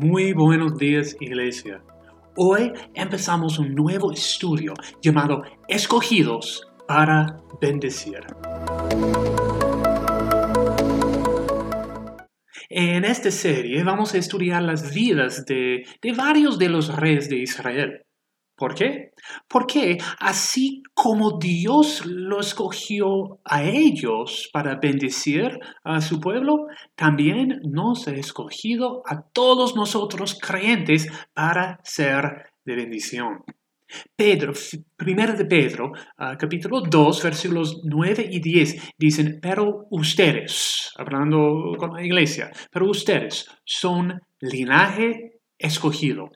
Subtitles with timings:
[0.00, 1.82] Muy buenos días, iglesia.
[2.36, 8.20] Hoy empezamos un nuevo estudio llamado Escogidos para bendecir.
[12.68, 17.38] En esta serie vamos a estudiar las vidas de, de varios de los reyes de
[17.38, 18.02] Israel.
[18.58, 19.12] ¿Por qué?
[19.46, 26.66] Porque así como Dios lo escogió a ellos para bendecir a su pueblo,
[26.96, 33.44] también nos ha escogido a todos nosotros creyentes para ser de bendición.
[34.16, 34.52] Pedro,
[34.96, 41.94] primero de Pedro, ah, capítulo 2, versículos 9 y 10, dicen, pero ustedes, hablando con
[41.94, 46.30] la iglesia, pero ustedes son linaje escogido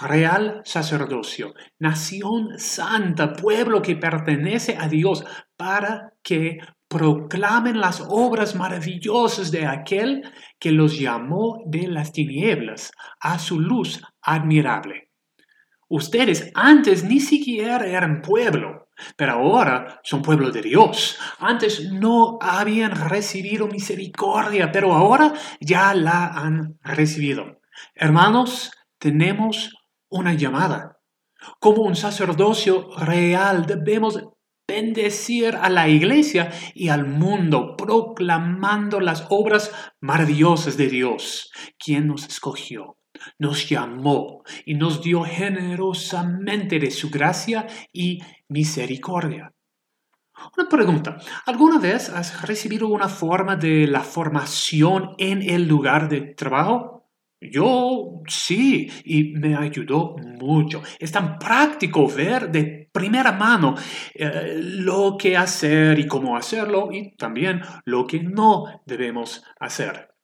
[0.00, 5.24] real sacerdocio, nación santa, pueblo que pertenece a Dios,
[5.56, 10.22] para que proclamen las obras maravillosas de aquel
[10.58, 15.10] que los llamó de las tinieblas a su luz admirable.
[15.88, 21.18] Ustedes antes ni siquiera eran pueblo, pero ahora son pueblo de Dios.
[21.38, 27.60] Antes no habían recibido misericordia, pero ahora ya la han recibido.
[27.94, 29.75] Hermanos, tenemos
[30.08, 30.98] una llamada.
[31.60, 34.20] Como un sacerdocio real debemos
[34.68, 42.26] bendecir a la iglesia y al mundo, proclamando las obras maravillosas de Dios, quien nos
[42.26, 42.98] escogió,
[43.38, 49.52] nos llamó y nos dio generosamente de su gracia y misericordia.
[50.56, 56.34] Una pregunta, ¿alguna vez has recibido una forma de la formación en el lugar de
[56.34, 56.95] trabajo?
[57.40, 60.82] Yo sí, y me ayudó mucho.
[60.98, 63.74] Es tan práctico ver de primera mano
[64.14, 70.14] eh, lo que hacer y cómo hacerlo y también lo que no debemos hacer.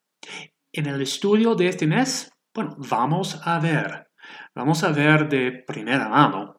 [0.72, 4.08] En el estudio de este mes, bueno, vamos a ver,
[4.55, 6.56] vamos a ver de primera mano,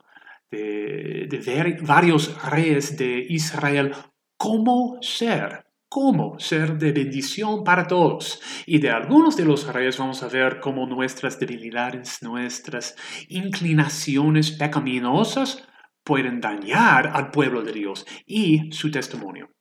[0.52, 3.94] de, de ver varios reyes de Israel
[4.38, 8.42] cómo ser cómo ser de bendición para todos.
[8.66, 12.96] Y de algunos de los reyes vamos a ver cómo nuestras debilidades, nuestras
[13.30, 15.64] inclinaciones pecaminosas
[16.04, 19.52] pueden dañar al pueblo de Dios y su testimonio.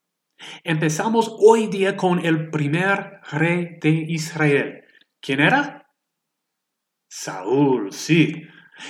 [0.64, 4.84] Empezamos hoy día con el primer rey de Israel.
[5.20, 5.86] ¿Quién era?
[7.10, 8.42] Saúl, sí.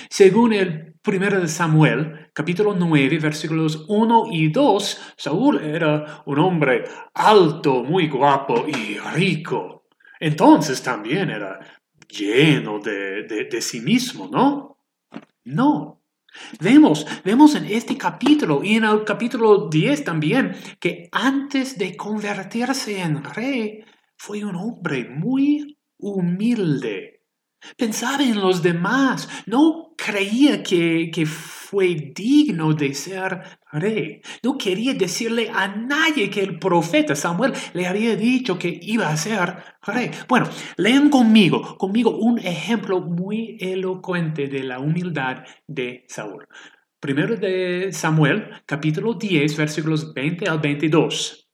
[0.09, 6.85] Según el Primero de Samuel, capítulo 9, versículos 1 y 2, Saúl era un hombre
[7.13, 9.83] alto, muy guapo y rico.
[10.17, 11.59] Entonces también era
[12.07, 14.77] lleno de, de, sí mismo, ¿no?
[15.43, 16.01] No.
[16.61, 23.01] Vemos, vemos en este capítulo y en el capítulo 10 también que antes de convertirse
[23.01, 23.83] en rey
[24.15, 27.12] fue un hombre muy humilde.
[27.77, 33.41] Pensaba en los demás, no creía que, que, fue digno de ser
[33.71, 34.21] rey.
[34.43, 39.17] No quería decirle a nadie que el profeta Samuel le había dicho que iba a
[39.17, 40.11] ser rey.
[40.27, 46.47] Bueno, lean conmigo, conmigo un ejemplo muy elocuente de la humildad de Saúl.
[46.99, 51.49] Primero de Samuel, capítulo 10, versículos 20 al 22.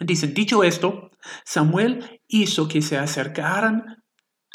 [0.00, 1.10] Dicen, dicho esto,
[1.44, 4.02] Samuel hizo que se acercaran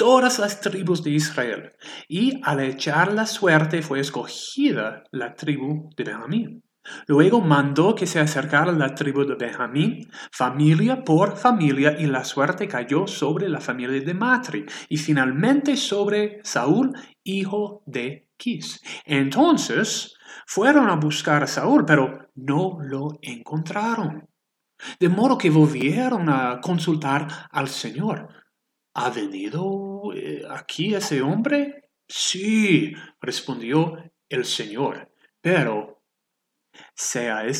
[0.02, 1.74] todas las tribus de Israel,
[2.08, 6.64] y al echar la suerte fue escogida la tribu de Benjamín.
[7.06, 12.68] Luego mandó que se acercara la tribu de Benjamín, familia por familia, y la suerte
[12.68, 18.82] cayó sobre la familia de Matri, y finalmente sobre Saúl, hijo de Quis.
[19.06, 20.16] Entonces
[20.48, 24.28] fueron a buscar a Saúl, pero no lo encontraron.
[25.00, 28.41] De modo que volvieron a consultar al Señor.
[28.94, 31.90] ¿Ha venido eh, aquí ese hombre?
[32.08, 33.98] Sí, respondió
[34.30, 36.04] el Señor, pero
[36.94, 37.52] se ha eh,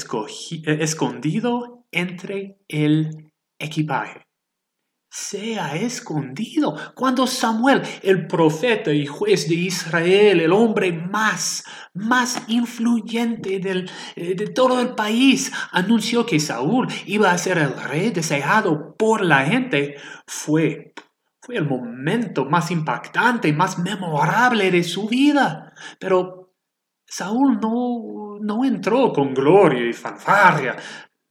[0.82, 4.26] escondido entre el equipaje.
[5.10, 6.76] Se ha escondido.
[6.96, 14.36] Cuando Samuel, el profeta y juez de Israel, el hombre más, más influyente del, eh,
[14.36, 19.46] de todo el país, anunció que Saúl iba a ser el rey deseado por la
[19.46, 19.96] gente,
[20.26, 20.94] fue
[21.42, 25.74] fue el momento más impactante, más memorable de su vida.
[26.00, 26.54] Pero
[27.06, 30.78] Saúl no, no entró con gloria y fanfarria.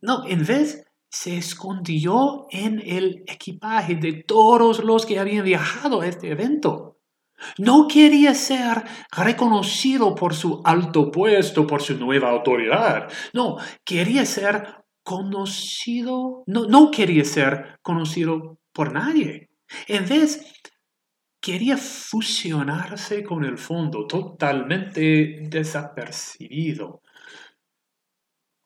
[0.01, 6.07] No, en vez se escondió en el equipaje de todos los que habían viajado a
[6.07, 6.99] este evento.
[7.57, 8.85] No quería ser
[9.17, 13.11] reconocido por su alto puesto, por su nueva autoridad.
[13.33, 19.50] No, quería ser conocido, no, no quería ser conocido por nadie.
[19.87, 20.61] En vez,
[21.41, 27.03] quería fusionarse con el fondo, totalmente desapercibido.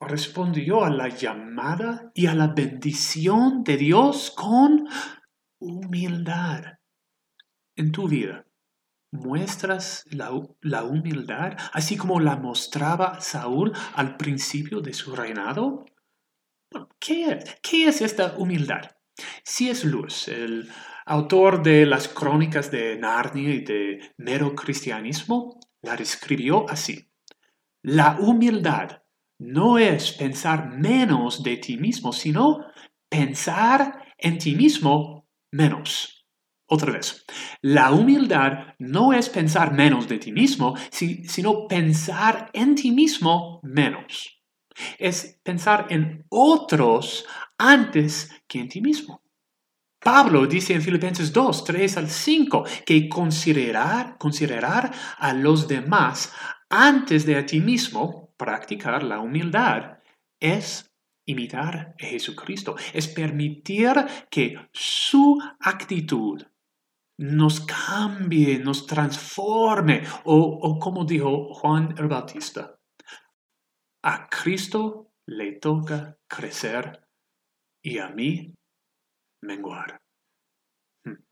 [0.00, 4.86] Respondió a la llamada y a la bendición de Dios con
[5.60, 6.78] humildad.
[7.76, 8.46] En tu vida,
[9.12, 10.30] ¿muestras la,
[10.82, 15.86] humildad así como la mostraba Saúl al principio de su reinado?
[16.98, 18.90] ¿qué, ¿Qué es esta humildad?
[19.42, 20.70] Si es Luz, el
[21.06, 27.10] autor de las crónicas de Narnia y de mero cristianismo, la describió así.
[27.82, 29.02] La humildad
[29.38, 32.64] no es pensar menos de ti mismo, sino
[33.08, 36.26] pensar en ti mismo menos.
[36.66, 37.26] Otra vez,
[37.60, 44.42] la humildad no es pensar menos de ti mismo, sino pensar en ti mismo menos.
[44.98, 47.26] Es pensar en otros
[47.58, 49.23] antes que en ti mismo.
[50.04, 56.32] Pablo dice en Filipenses 2, 3 al 5 que considerar, considerar a los demás
[56.68, 59.98] antes de a ti mismo, practicar la humildad,
[60.38, 60.92] es
[61.26, 63.94] imitar a Jesucristo, es permitir
[64.30, 66.42] que su actitud
[67.16, 72.78] nos cambie, nos transforme, o, o como dijo Juan el Bautista,
[74.02, 77.08] a Cristo le toca crecer
[77.82, 78.54] y a mí
[79.44, 80.00] menguar.
[81.04, 81.22] Hmm.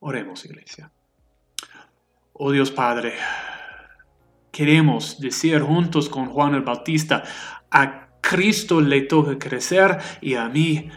[0.00, 0.90] Oremos, iglesia.
[2.32, 3.14] Oh Dios Padre,
[4.50, 7.22] queremos decir juntos con Juan el Bautista,
[7.70, 10.88] a Cristo le toca crecer y a mí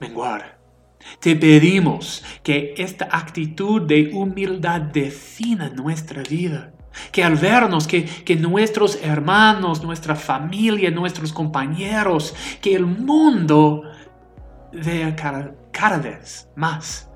[0.00, 0.58] menguar.
[1.20, 6.72] Te pedimos que esta actitud de humildad defina nuestra vida.
[7.12, 13.82] Que al vernos, que, que, nuestros hermanos, nuestra familia, nuestros compañeros, que el mundo
[14.74, 17.08] vea cada, vez más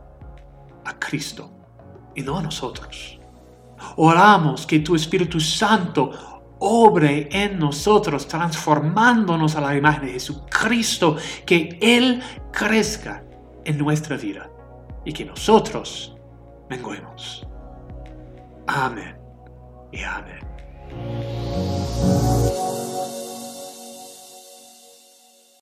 [0.84, 1.50] a Cristo
[2.14, 3.19] y no a nosotros.
[3.96, 6.10] Oramos que tu Espíritu Santo
[6.58, 11.16] obre en nosotros, transformándonos a la imagen de Jesucristo,
[11.46, 12.20] que Él
[12.52, 13.25] crezca
[13.64, 14.50] en nuestra vida
[15.04, 16.16] y que nosotros
[16.69, 17.46] menguemos.
[18.66, 19.16] Amén
[19.93, 20.40] y amén.